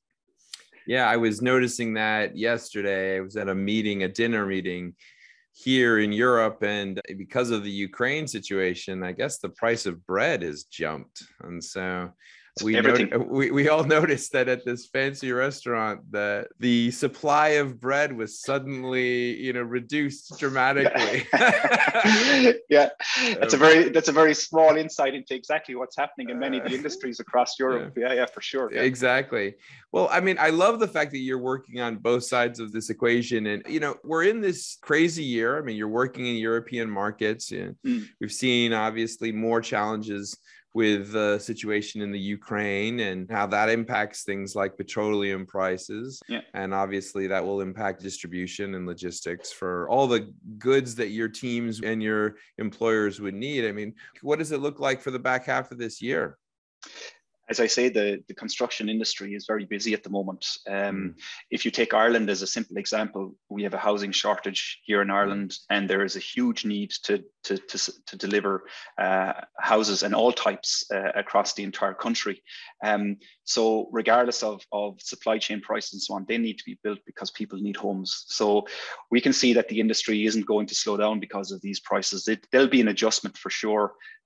Yeah, 0.92 1.10
I 1.10 1.16
was 1.16 1.42
noticing 1.42 1.94
that 1.94 2.38
yesterday. 2.38 3.16
I 3.16 3.22
was 3.22 3.38
at 3.38 3.48
a 3.48 3.56
meeting, 3.56 4.04
a 4.04 4.10
dinner 4.10 4.46
meeting 4.46 4.94
here 5.54 6.00
in 6.00 6.12
Europe, 6.12 6.64
and 6.64 7.00
because 7.18 7.50
of 7.50 7.64
the 7.64 7.72
Ukraine 7.72 8.28
situation, 8.28 9.02
I 9.02 9.14
guess 9.14 9.38
the 9.38 9.56
price 9.56 9.86
of 9.86 10.06
bread 10.06 10.42
has 10.42 10.66
jumped. 10.66 11.24
And 11.44 11.64
so 11.64 12.12
we, 12.64 12.80
not- 12.80 13.30
we 13.30 13.50
we 13.52 13.70
all 13.70 13.84
noticed 13.98 14.34
that 14.34 14.50
at 14.50 14.66
this 14.66 14.88
fancy 14.88 15.32
restaurant 15.32 16.02
that 16.12 16.50
the 16.60 16.92
supply 16.92 17.50
of 17.50 17.80
bread 17.80 18.16
was 18.16 18.42
suddenly 18.42 19.38
you 19.38 19.54
know 19.54 19.62
reduced 19.62 20.38
dramatically. 20.38 21.26
Yeah. 22.70 22.90
That's 23.40 23.54
a 23.54 23.58
very 23.58 23.90
that's 23.90 24.10
a 24.10 24.12
very 24.12 24.34
small 24.34 24.76
insight 24.76 25.16
into 25.16 25.34
exactly 25.34 25.76
what's 25.76 25.96
happening 25.96 26.30
in 26.30 26.40
many 26.40 26.60
of 26.60 26.66
the 26.66 26.76
industries 26.76 27.20
across 27.20 27.58
europe. 27.58 27.94
Yeah 27.96 28.10
yeah, 28.10 28.14
yeah 28.14 28.26
for 28.26 28.42
sure. 28.42 28.72
Yeah. 28.74 28.82
exactly. 28.82 29.56
Well 29.92 30.08
i 30.12 30.20
mean 30.20 30.38
i 30.40 30.50
love 30.50 30.80
the 30.80 30.88
fact 30.88 31.12
that 31.12 31.20
you're 31.20 31.38
working 31.38 31.80
on 31.80 31.98
both 31.98 32.24
sides 32.24 32.60
of 32.60 32.72
this 32.72 32.90
equation. 32.90 33.48
And 33.48 33.64
you 33.68 33.80
know 33.80 33.96
we're 34.04 34.24
in 34.24 34.42
this 34.42 34.78
crazy 34.82 35.24
year. 35.24 35.58
I 35.58 35.62
mean 35.62 35.78
you're 35.78 35.88
working 35.88 36.26
in 36.26 36.36
european 36.36 36.90
markets 36.90 37.52
and 37.52 37.76
mm. 37.86 38.06
we've 38.20 38.34
seen 38.34 38.74
obviously 38.74 39.32
more 39.32 39.62
challenges 39.62 40.38
with 40.74 41.12
the 41.12 41.38
situation 41.40 42.02
in 42.02 42.12
the 42.12 42.20
Ukraine 42.20 43.02
and 43.02 43.30
how 43.30 43.46
that 43.48 43.70
impacts 43.70 44.24
things 44.24 44.56
like 44.56 44.78
petroleum 44.78 45.46
prices. 45.46 46.22
Yeah. 46.30 46.42
And 46.54 46.74
obviously, 46.74 47.28
that 47.28 47.44
will 47.44 47.62
impact 47.62 48.02
distribution 48.02 48.76
and 48.76 48.86
logistics 48.86 49.52
for 49.52 49.90
all 49.90 50.08
the 50.08 50.34
goods 50.58 50.96
that 50.96 51.10
your 51.10 51.28
teams 51.28 51.82
and 51.82 52.02
your 52.02 52.36
employers 52.58 53.20
would 53.20 53.36
need. 53.36 53.66
I 53.66 53.72
mean, 53.72 53.94
what 54.22 54.40
does 54.40 54.52
it 54.52 54.62
look 54.62 54.80
like 54.80 55.02
for 55.02 55.12
the 55.12 55.20
back 55.20 55.46
half 55.46 55.72
of 55.72 55.78
this 55.78 56.02
year? 56.02 56.38
As 57.52 57.60
I 57.60 57.68
say, 57.68 57.90
the, 57.90 58.08
the 58.30 58.34
construction 58.44 58.86
industry 58.96 59.30
is 59.38 59.46
very 59.52 59.66
busy 59.66 59.94
at 59.94 60.04
the 60.04 60.10
moment. 60.20 60.44
Um, 60.70 61.00
Mm. 61.02 61.14
if 61.50 61.62
you 61.66 61.72
take 61.72 61.94
Ireland 62.04 62.30
as 62.30 62.42
a 62.42 62.54
simple 62.58 62.78
example, 62.78 63.24
we 63.56 63.64
have 63.64 63.76
a 63.78 63.86
housing 63.90 64.14
shortage 64.22 64.62
here 64.88 65.02
in 65.06 65.10
Ireland, 65.22 65.50
and 65.70 65.84
there 65.90 66.06
is 66.10 66.16
a 66.16 66.28
huge 66.34 66.62
need 66.74 66.92
to, 67.06 67.14
to, 67.48 67.54
to, 67.72 67.78
to 68.10 68.16
deliver 68.26 68.54
uh, 69.06 69.34
houses 69.74 70.04
and 70.04 70.14
all 70.20 70.34
types 70.48 70.70
uh, 70.96 71.12
across 71.24 71.50
the 71.54 71.64
entire 71.70 71.96
country. 72.06 72.38
Um, 72.90 73.18
so, 73.56 73.64
regardless 73.92 74.44
of, 74.44 74.58
of 74.72 74.90
supply 75.02 75.38
chain 75.46 75.60
prices 75.62 75.94
and 75.94 76.02
so 76.02 76.14
on, 76.16 76.26
they 76.28 76.38
need 76.38 76.58
to 76.60 76.70
be 76.72 76.80
built 76.84 77.00
because 77.10 77.32
people 77.40 77.60
need 77.60 77.78
homes. 77.86 78.12
So, 78.28 78.46
we 79.14 79.22
can 79.22 79.34
see 79.34 79.54
that 79.54 79.68
the 79.70 79.80
industry 79.80 80.18
isn't 80.30 80.52
going 80.54 80.68
to 80.68 80.76
slow 80.76 80.98
down 80.98 81.20
because 81.20 81.50
of 81.52 81.62
these 81.62 81.80
prices. 81.90 82.28
It, 82.28 82.40
there'll 82.52 82.78
be 82.78 82.82
an 82.86 82.94
adjustment 82.96 83.36
for 83.38 83.50
sure, 83.62 83.86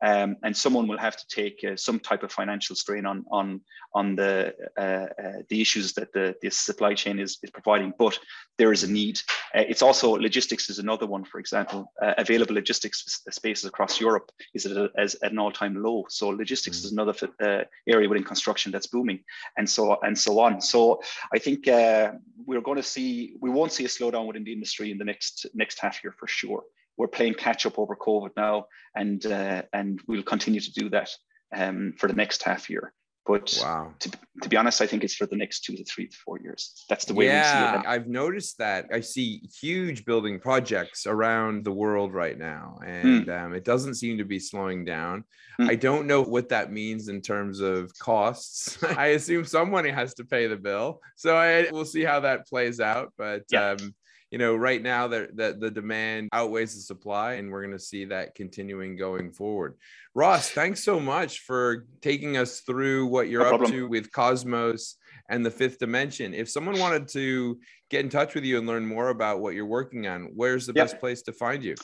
um, 0.10 0.29
and 0.44 0.55
someone 0.55 0.88
will 0.88 1.05
have 1.08 1.17
to 1.22 1.27
take 1.41 1.58
uh, 1.63 1.75
some 1.88 2.00
type 2.00 2.24
of 2.24 2.32
financial 2.32 2.75
strain 2.75 3.05
on 3.05 3.14
on 3.31 3.62
on 3.93 4.15
the 4.15 4.53
uh, 4.77 5.07
uh, 5.22 5.41
the 5.50 5.62
issues 5.62 5.93
that 5.93 6.12
the, 6.13 6.36
the 6.41 6.50
supply 6.50 6.93
chain 6.93 7.19
is, 7.19 7.38
is 7.43 7.51
providing. 7.51 7.93
But 7.98 8.19
there 8.57 8.74
is 8.74 8.84
a 8.84 8.91
need. 8.91 9.19
Uh, 9.53 9.63
it's 9.67 9.81
also 9.81 10.15
logistics 10.15 10.69
is 10.69 10.79
another 10.79 11.07
one. 11.07 11.24
For 11.24 11.39
example, 11.39 11.91
uh, 12.01 12.13
available 12.17 12.55
logistics 12.55 13.22
spaces 13.29 13.65
across 13.65 14.00
Europe 14.00 14.31
is 14.53 14.65
at, 14.65 14.77
a, 14.77 14.89
as, 14.98 15.15
at 15.24 15.31
an 15.31 15.39
all 15.39 15.51
time 15.51 15.81
low. 15.81 16.05
So 16.10 16.29
logistics 16.29 16.77
mm-hmm. 16.77 16.86
is 16.86 16.91
another 16.91 17.15
uh, 17.41 17.63
area 17.88 18.10
within 18.10 18.24
construction 18.24 18.72
that's 18.72 18.88
booming, 18.88 19.19
and 19.57 19.69
so 19.69 19.98
and 20.01 20.17
so 20.17 20.39
on. 20.39 20.62
So 20.62 21.01
I 21.34 21.39
think 21.39 21.65
we're 21.67 22.62
going 22.62 22.77
to 22.77 22.84
see 22.84 23.36
we 23.39 23.50
won't 23.50 23.72
see 23.72 23.86
a 23.86 23.89
slowdown 23.89 24.27
within 24.27 24.43
the 24.43 24.53
industry 24.53 24.91
in 24.91 24.98
the 24.98 25.05
next 25.05 25.45
next 25.53 25.79
half 25.79 26.03
year 26.03 26.13
for 26.19 26.27
sure 26.27 26.63
we're 26.98 27.07
playing 27.07 27.34
catch 27.34 27.65
up 27.65 27.77
over 27.77 27.95
COVID 27.95 28.31
now, 28.38 28.67
and 28.95 29.25
uh, 29.25 29.63
and 29.74 30.01
we'll 30.07 30.24
continue 30.24 30.60
to 30.60 30.74
do 30.74 30.89
that 30.89 31.10
um, 31.53 31.93
for 31.98 32.07
the 32.07 32.13
next 32.13 32.43
half 32.43 32.69
year. 32.69 32.93
But 33.25 33.58
wow. 33.60 33.91
to, 34.00 34.12
to 34.44 34.50
be 34.50 34.55
honest, 34.55 34.82
I 34.82 34.88
think 34.88 35.03
it's 35.03 35.15
for 35.15 35.25
the 35.25 35.36
next 35.36 35.62
two 35.62 35.75
to 35.75 35.84
three 35.84 36.08
to 36.08 36.17
four 36.17 36.39
years. 36.39 36.86
That's 36.89 37.05
the 37.05 37.13
way 37.15 37.25
yeah, 37.25 37.72
we 37.72 37.77
see 37.77 37.79
it. 37.79 37.88
I've 37.88 38.08
noticed 38.08 38.60
that. 38.60 38.86
I 38.94 39.00
see 39.00 39.41
huge 39.60 40.05
building 40.05 40.39
projects 40.39 41.08
around 41.08 41.63
the 41.63 41.72
world 41.72 42.13
right 42.13 42.38
now, 42.38 42.77
and 42.86 43.25
mm. 43.25 43.46
um, 43.46 43.53
it 43.53 43.65
doesn't 43.65 43.96
seem 43.96 44.20
to 44.20 44.25
be 44.25 44.38
slowing 44.38 44.86
down. 44.86 45.24
Mm. 45.60 45.70
I 45.70 45.75
don't 45.75 46.05
know 46.05 46.22
what 46.22 46.50
that 46.50 46.72
means 46.72 47.08
in 47.08 47.22
terms 47.22 47.62
of 47.62 47.91
costs. 47.98 48.84
I 48.98 49.08
assume 49.08 49.46
someone 49.46 49.86
has 49.86 50.13
to 50.15 50.24
pay 50.24 50.46
the 50.46 50.58
bill. 50.58 51.01
So 51.15 51.36
I, 51.36 51.67
we'll 51.72 51.86
see 51.86 52.03
how 52.03 52.20
that 52.20 52.48
plays 52.48 52.79
out. 52.79 53.12
But 53.17 53.44
yeah. 53.50 53.72
um, 53.72 53.96
you 54.32 54.38
know, 54.38 54.55
right 54.55 54.82
now 54.82 55.08
that 55.08 55.36
the, 55.38 55.55
the 55.60 55.72
demand 55.72 56.29
outweighs 56.34 56.75
the 56.75 56.82
supply, 56.82 57.34
and 57.34 57.51
we're 57.51 57.62
going 57.62 57.77
to 57.77 57.84
see 57.84 58.05
that 58.05 58.36
continuing 58.36 58.98
going 58.98 59.32
forward. 59.32 59.75
Ross, 60.13 60.50
thanks 60.50 60.84
so 60.84 61.00
much 61.00 61.39
for 61.39 61.86
taking 62.01 62.38
us 62.38 62.62
through 62.62 63.08
what 63.08 63.29
you're 63.29 63.44
no 63.44 63.63
up 63.63 63.70
to 63.72 63.88
with 63.88 64.12
Cosmos 64.12 64.96
and 65.29 65.46
the 65.46 65.51
fifth 65.51 65.79
dimension. 65.79 66.34
If 66.34 66.50
someone 66.50 66.79
wanted 66.79 67.08
to 67.10 67.60
get 67.89 68.03
in 68.03 68.10
touch 68.10 68.36
with 68.36 68.44
you 68.44 68.58
and 68.58 68.67
learn 68.67 68.86
more 68.86 69.10
about 69.10 69.39
what 69.39 69.53
you're 69.53 69.65
working 69.65 70.08
on, 70.08 70.32
where's 70.36 70.65
the 70.65 70.74
yep. 70.75 70.86
best 70.86 71.00
place 71.00 71.22
to 71.24 71.32
find 71.32 71.63
you? 71.63 71.75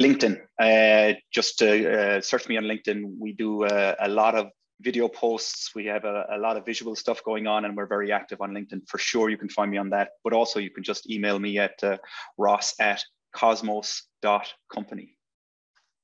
LinkedIn. 0.00 0.40
Uh, 0.58 1.18
just 1.32 1.60
uh, 1.62 2.20
search 2.20 2.48
me 2.48 2.56
on 2.56 2.64
LinkedIn. 2.64 3.02
We 3.18 3.32
do 3.32 3.64
uh, 3.64 3.94
a 4.00 4.08
lot 4.08 4.34
of 4.34 4.48
video 4.80 5.08
posts. 5.08 5.74
We 5.74 5.86
have 5.86 6.04
a, 6.04 6.26
a, 6.32 6.38
lot 6.38 6.56
of 6.56 6.64
visual 6.64 6.96
stuff 6.96 7.22
going 7.24 7.46
on, 7.46 7.64
and 7.64 7.76
we're 7.76 7.86
very 7.86 8.12
active 8.12 8.40
on 8.40 8.52
LinkedIn. 8.52 8.88
For 8.88 8.98
sure, 8.98 9.30
you 9.30 9.36
can 9.36 9.48
find 9.48 9.70
me 9.70 9.76
on 9.76 9.90
that. 9.90 10.10
But 10.24 10.32
also, 10.32 10.58
you 10.58 10.70
can 10.70 10.82
just 10.82 11.10
email 11.10 11.38
me 11.38 11.58
at 11.58 11.82
uh, 11.82 11.98
ross 12.38 12.74
at 12.80 13.04
cosmos.company. 13.34 15.16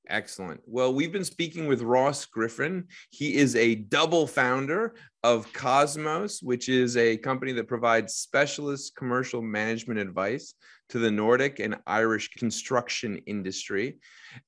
Excellent. 0.09 0.61
Well, 0.66 0.94
we've 0.94 1.12
been 1.12 1.24
speaking 1.24 1.66
with 1.66 1.83
Ross 1.83 2.27
Griffin. 2.27 2.87
He 3.11 3.35
is 3.35 3.57
a 3.57 3.74
double 3.74 4.29
founder 4.29 4.94
of 5.24 5.53
Cosmos, 5.53 6.40
which 6.42 6.68
is 6.68 6.96
a 6.96 7.16
company 7.16 7.51
that 7.53 7.66
provides 7.66 8.14
specialist 8.14 8.94
commercial 8.94 9.42
management 9.42 9.98
advice 9.98 10.55
to 10.90 11.01
the 11.01 11.11
Nordic 11.11 11.59
and 11.59 11.77
Irish 11.88 12.31
construction 12.31 13.16
industry, 13.27 13.98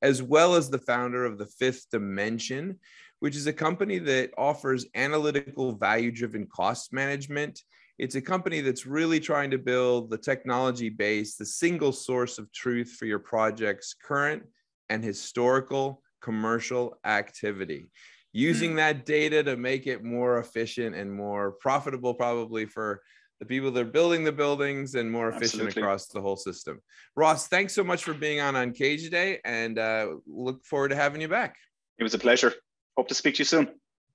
as 0.00 0.22
well 0.22 0.55
as 0.55 0.70
the 0.70 0.79
founder 0.79 1.24
of 1.24 1.38
the 1.38 1.46
Fifth 1.46 1.87
Dimension, 1.90 2.79
which 3.20 3.37
is 3.37 3.46
a 3.46 3.52
company 3.52 3.98
that 3.98 4.31
offers 4.38 4.87
analytical 4.94 5.72
value 5.72 6.11
driven 6.11 6.46
cost 6.46 6.92
management. 6.92 7.61
It's 7.98 8.14
a 8.14 8.22
company 8.22 8.61
that's 8.61 8.87
really 8.87 9.18
trying 9.18 9.50
to 9.50 9.59
build 9.59 10.11
the 10.11 10.18
technology 10.18 10.88
base, 10.88 11.35
the 11.37 11.46
single 11.46 11.92
source 11.92 12.38
of 12.38 12.52
truth 12.52 12.92
for 12.98 13.07
your 13.07 13.18
project's 13.18 13.94
current 13.94 14.44
and 14.88 15.02
historical 15.02 16.02
commercial 16.22 16.98
activity. 17.04 17.90
Using 18.33 18.76
that 18.76 19.04
data 19.04 19.42
to 19.42 19.57
make 19.57 19.87
it 19.87 20.04
more 20.04 20.38
efficient 20.38 20.94
and 20.94 21.11
more 21.11 21.52
profitable, 21.52 22.14
probably 22.14 22.66
for 22.66 23.02
the 23.40 23.46
people 23.46 23.70
that 23.70 23.81
are 23.81 23.90
building 23.90 24.24
the 24.24 24.33
buildings 24.33 24.94
and 24.94 25.11
more 25.11 25.28
efficient 25.28 25.62
Absolutely. 25.62 25.83
across 25.83 26.07
the 26.09 26.20
whole 26.20 26.37
system. 26.37 26.81
Ross, 27.16 27.48
thanks 27.48 27.74
so 27.74 27.85
much 27.85 28.04
for 28.04 28.14
being 28.14 28.40
on 28.40 28.57
Uncaged 28.57 29.04
today 29.04 29.40
and 29.44 29.78
uh, 29.78 30.09
look 30.26 30.64
forward 30.64 30.88
to 30.88 30.96
having 30.96 31.20
you 31.20 31.28
back. 31.28 31.57
It 31.98 32.02
was 32.02 32.14
a 32.14 32.18
pleasure. 32.18 32.52
Hope 32.98 33.06
to 33.06 33.14
speak 33.14 33.37
to 33.37 33.38
you 33.38 33.44
soon. 33.44 33.68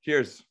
Cheers. 0.03 0.43